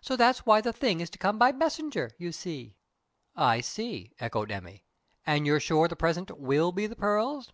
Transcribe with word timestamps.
So 0.00 0.16
that's 0.16 0.44
why 0.44 0.60
the 0.60 0.72
thing 0.72 0.98
is 0.98 1.08
to 1.10 1.18
come 1.18 1.38
by 1.38 1.52
messenger, 1.52 2.10
you 2.18 2.32
see." 2.32 2.74
"I 3.36 3.60
see," 3.60 4.12
echoed 4.18 4.50
Emmy. 4.50 4.82
"And 5.24 5.46
you're 5.46 5.60
sure 5.60 5.86
the 5.86 5.94
present 5.94 6.36
will 6.36 6.72
be 6.72 6.88
the 6.88 6.96
pearls?" 6.96 7.52